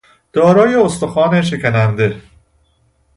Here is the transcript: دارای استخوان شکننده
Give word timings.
دارای 0.33 0.75
استخوان 0.75 1.41
شکننده 1.41 2.21